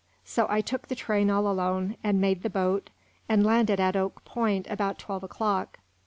[0.25, 2.89] So I took the train all alone, and made the boat,
[3.29, 5.77] and landed at Oak Point about twelve o'clock.